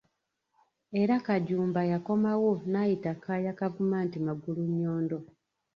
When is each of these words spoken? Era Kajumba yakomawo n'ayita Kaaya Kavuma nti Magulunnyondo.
Era 1.01 1.15
Kajumba 1.25 1.81
yakomawo 1.91 2.51
n'ayita 2.71 3.11
Kaaya 3.23 3.53
Kavuma 3.59 3.97
nti 4.05 4.17
Magulunnyondo. 4.25 5.17